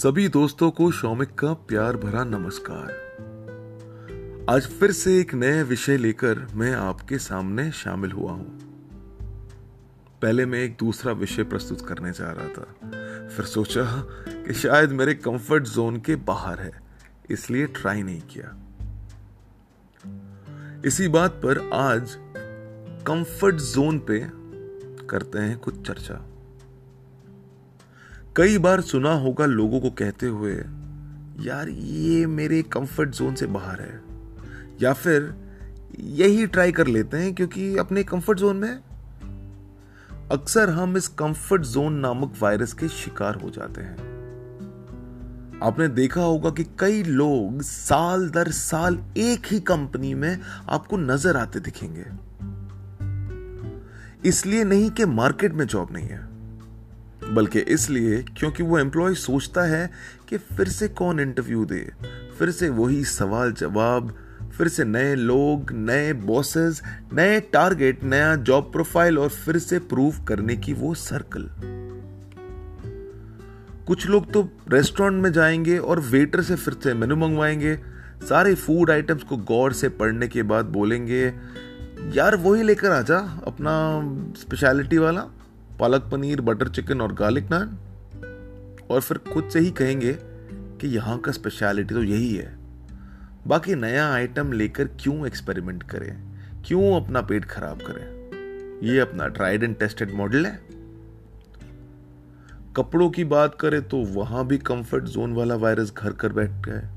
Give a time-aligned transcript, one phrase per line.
[0.00, 2.86] सभी दोस्तों को शौमिक का प्यार भरा नमस्कार।
[4.50, 8.58] आज फिर से एक नए विषय लेकर मैं आपके सामने शामिल हुआ हूँ।
[10.22, 12.64] पहले मैं एक दूसरा विषय प्रस्तुत करने जा रहा था।
[13.28, 13.84] फिर सोचा
[14.46, 16.82] कि शायद मेरे कंफर्ट जोन के बाहर है,
[17.30, 18.56] इसलिए ट्राई नहीं किया।
[20.86, 22.16] इसी बात पर आज
[23.06, 24.26] कंफर्ट जोन पे
[25.06, 26.29] करते हैं कुछ चर्चा।
[28.40, 30.52] कई बार सुना होगा लोगों को कहते हुए,
[31.40, 34.00] यार, ये मेरे कंफर्ट जोन से बाहर है।
[34.82, 35.34] या फिर,
[36.00, 38.80] यही ट्राई कर लेते हैं क्योंकि अपने कंफर्ट जोन में
[40.32, 43.96] अक्सर हम इस कंफर्ट जोन नामक वायरस के शिकार हो जाते हैं।
[45.62, 51.36] आपने देखा होगा कि कई लोग साल दर साल एक ही कंपनी में आपको नज़र
[51.36, 52.06] आते दिखेंगे।
[54.28, 56.29] इसलिए नहीं कि मार्केट में जॉब नहीं है।
[57.30, 59.90] बल्कि इसलिए क्योंकि वो एम्प्लॉय सोचता है
[60.28, 61.90] कि फिर से कौन इंटरव्यू दे?
[62.38, 64.14] फिर से वही सवाल जवाब,
[64.58, 70.24] फिर से नए लोग, नए बॉसेस नए टारगेट नया जॉब प्रोफ़ाइल और फिर से प्रूव
[70.24, 71.50] करने की वो सर्कल
[73.86, 77.74] कुछ लोग तो रेस्टोरेंट में जाएँगे और वेटर से फिर से मेनू मंगवाएँगे।
[78.28, 81.34] सारे फ़ूड आइटम्स को गौर से पढ़ने के बाद बोलेंगे,
[82.14, 83.72] यार वही लेकर आ जा अपना
[84.40, 85.24] स्पेशलिटी वाला।
[85.80, 87.78] पालक पनीर बटर चिकन और गार्लिक नान
[88.90, 90.12] और फिर खुद से ही कहेंगे
[90.52, 92.58] कि यहाँ का स्पेशलिटी तो यही है।
[93.46, 96.30] बाकी नया आइटम लेकर क्यों एक्सपेरिमेंट करें?
[96.66, 98.20] क्यों अपना पेट खराब करें?
[98.88, 100.60] ये अपना ट्राइड एंड टेस्टेड मॉडल है।
[102.76, 106.96] कपड़ों की बात करें तो वहाँ भी कंफर्ट जोन वाला वायरस घर कर बैठ गया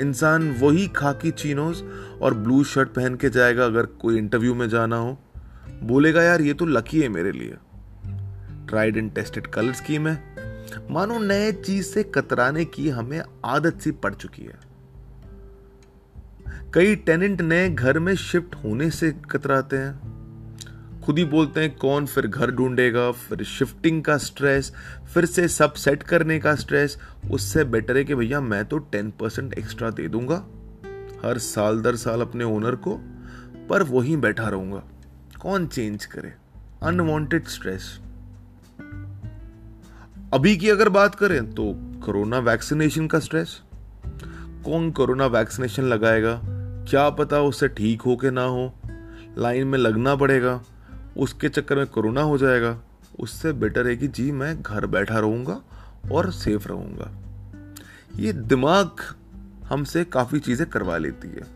[0.00, 1.84] इंसान वही खाकी चीनोस
[2.22, 5.18] और ब्लू शर्ट पहन के जाएगा अगर कोई इंटरव्यू में जाना हो।
[5.82, 7.54] बोलेगा, यार, ये तो लकी है मेरे लिए।
[8.72, 10.14] Tried and tested colour scheme है।
[10.90, 14.60] मानो नए चीज़ से कतराने की हमें आदत सी पड़ चुकी है।
[16.74, 22.06] कई टेनेंट नए घर में शिफ्ट होने से कतराते हैं। खुद ही बोलते हैं, कौन
[22.06, 23.10] फिर घर ढूंढेगा?
[23.12, 24.72] फिर शिफ्टिंग का स्ट्रेस
[25.14, 26.98] फिर से सब सेट करने का स्ट्रेस
[27.30, 30.36] उससे बेटर है कि भैया मैं तो टेन परसेंट एक्स्ट्रा दे दूँगा।
[31.24, 32.96] हर साल दर साल अपने ओनर को,
[33.70, 34.82] पर वहीं बैठा रहूँगा।
[35.40, 36.32] कौन चेंज करे?
[36.82, 37.98] अनवांटेड स्ट्रेस
[40.32, 41.64] अभी की अगर बात करें तो
[42.00, 43.60] कोरोना वैक्सीनेशन का स्ट्रेस
[44.64, 46.40] कौन कोरोना वैक्सीनेशन लगाएगा?
[46.88, 48.74] क्या पता उससे ठीक हो के ना हो?
[49.38, 50.62] लाइन में लगना पड़ेगा।
[51.16, 52.78] उसके चक्कर में कोरोना हो जाएगा।
[53.20, 55.60] उससे बेटर है कि जी, मैं घर बैठा रहूँगा
[56.12, 57.10] और सेफ़ रहूँगा।
[58.16, 58.96] ये दिमाग
[59.64, 61.46] हमसे काफ़ी चीज़ें करवा लेती है।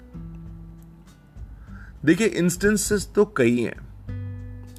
[2.04, 3.80] देखिए इंस्टेंसेस तो कई हैं,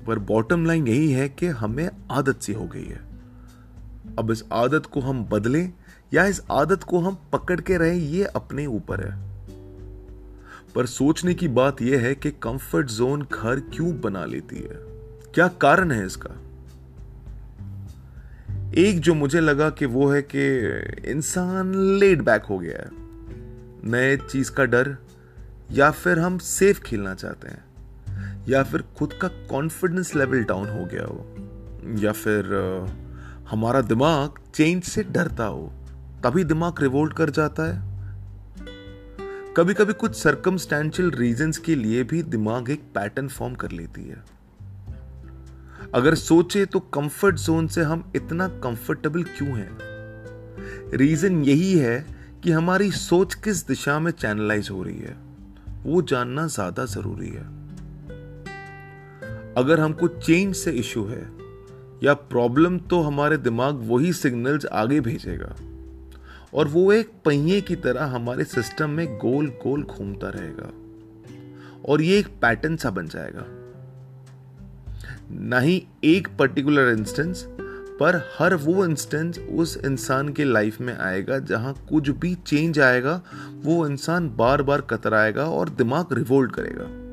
[0.06, 3.07] पर बॉटम लाइन यही है कि हमें आदत सी हो गई है।
[4.20, 5.74] अब इस आदत को हम बदलें
[6.14, 9.28] या इस आदत को हम पकड़ के रहें, ये अपने ऊपर है।
[10.76, 14.78] पर सोचने की बात यह है कि कंफर्ट जोन घर क्यों बना लेती है?
[15.34, 16.42] क्या कारण है इसका?
[18.78, 20.58] एक जो मुझे लगा कि वो है कि
[21.12, 22.90] इंसान लेड बैक हो गया है।
[23.92, 24.98] नए चीज़ का डर,
[25.72, 27.66] या फिर हम सेफ़ खेलना चाहते हैं,
[28.50, 31.36] या फिर खुद का कॉन्फिडेंस लेवल डाउन हो गया हो,
[32.00, 32.44] या फिर
[33.50, 35.72] हमारा दिमाग चेंज से डरता हो,
[36.24, 37.86] तभी दिमाग रिवोल्ट कर जाता है।
[39.58, 44.24] कभी कभी कुछ सरकमस्टेंशियल रीजंस के लिए भी दिमाग एक पैटर्न फॉर्म कर लेती है।
[45.94, 49.78] अगर सोचे तो कंफर्ट जोन से हम इतना कंफर्टेबल क्यों हैं?
[50.94, 52.06] रीजन यही है
[52.44, 55.16] कि हमारी सोच किस दिशा में चैनलाइज हो रही है,
[55.84, 57.46] वो जानना ज़्यादा ज़रूरी है।
[59.56, 61.26] अगर हमको चेंज से इशू है
[62.04, 65.56] या प्रॉब्लम तो हमारे दिमाग वही सिग्नल्स आगे भेजेगा।
[66.54, 70.72] और वो एक पहिए की तरह हमारे सिस्टम में गोल गोल घूमता रहेगा।
[71.86, 73.46] और ये एक पैटर्न सा बन जाएगा।
[75.32, 77.46] ना ही एक पर्टिकुलर इंस्टेंस
[78.00, 83.22] पर हर वो इंस्टेंस उस इंसान के लाइफ में आएगा, जहाँ कुछ भी चेंज आएगा,
[83.64, 87.07] वो इंसान बार बार कतराएगा और दिमाग रिवोल्ट करेगा।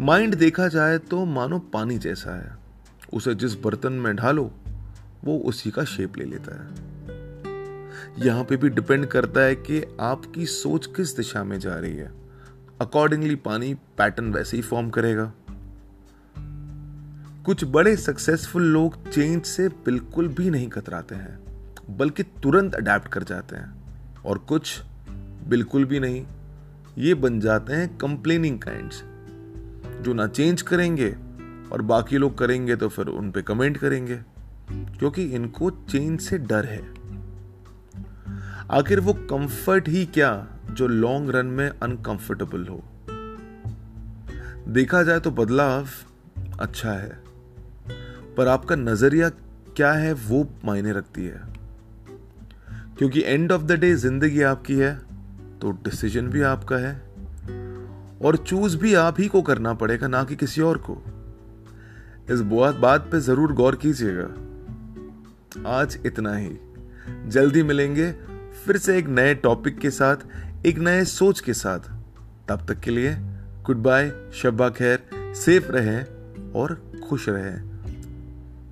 [0.00, 2.56] माइंड देखा जाए तो मानो पानी जैसा है।
[3.12, 4.50] उसे जिस बर्तन में ढालो,
[5.24, 10.46] वो उसी का शेप ले लेता है। यहाँ पे भी डिपेंड करता है कि आपकी
[10.46, 12.10] सोच किस दिशा में जा रही है।
[12.80, 15.32] अकॉर्डिंगली पानी पैटर्न वैसे ही फॉर्म करेगा।
[17.44, 21.38] कुछ बड़े सक्सेसफुल लोग चेंज से बिल्कुल भी नहीं कतराते हैं,
[21.96, 23.74] बल्कि तुरंत अडेप्ट कर जाते हैं।
[24.26, 24.80] और कुछ
[25.48, 26.26] बिल्कुल भी नहीं,
[26.98, 29.02] ये बन जाते हैं कंप्लेनिंग काइंड्स
[30.14, 31.10] ना चेंज करेंगे
[31.72, 34.16] और बाकी लोग करेंगे तो फिर उन पे कमेंट करेंगे
[34.98, 36.82] क्योंकि इनको चेंज से डर है।
[38.70, 40.30] आखिर वो कंफर्ट ही क्या
[40.70, 42.82] जो लॉन्ग रन में अनकंफर्टेबल हो?
[44.68, 45.88] देखा जाए तो बदलाव
[46.60, 47.18] अच्छा है,
[48.36, 49.28] पर आपका नज़रिया
[49.76, 51.42] क्या है वो मायने रखती है।
[52.98, 54.94] क्योंकि एंड ऑफ़ द डे ज़िंदगी आपकी है
[55.60, 57.05] तो डिसीज़न भी आपका है।
[58.22, 61.02] और चूज़ भी आप ही को करना पड़ेगा, ना कि किसी और को।
[62.30, 64.28] इस बात पे ज़रूर गौर कीजिएगा।
[65.70, 66.56] आज इतना ही।
[67.26, 68.12] जल्दी मिलेंगे
[68.66, 70.16] फिर से एक नए टॉपिक के साथ,
[70.66, 71.80] एक नए सोच के साथ।
[72.48, 73.16] तब तक के लिए
[73.62, 76.06] गुड बाय शब्बा खैर। सेफ़ रहें
[76.52, 77.76] और खुश रहें।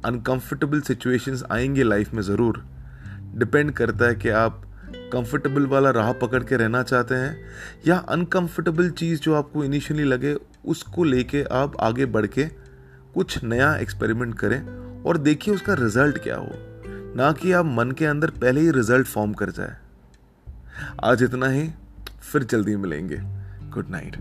[0.05, 2.65] अनकंफर्टेबल सिचुएशंस आएँगे लाइफ में ज़रूर।
[3.35, 4.64] डिपेंड करता है कि आप
[5.15, 7.45] कंफर्टेबल वाला राह पकड़ के रहना चाहते हैं,
[7.87, 12.45] या अनकंफर्टेबल चीज़ जो आपको इनिशियली लगे, उसको लेके आप आगे बढ़ के
[13.15, 14.61] कुछ नया एक्सपेरिमेंट करें
[15.03, 16.51] और देखिए उसका रिज़ल्ट क्या हो।
[17.17, 19.77] ना कि आप मन के अंदर पहले ही रिज़ल्ट फॉर्म कर जाए।
[21.05, 21.71] आज इतना ही,
[22.33, 23.19] फिर जल्दी मिलेंगे।
[23.71, 24.17] Good night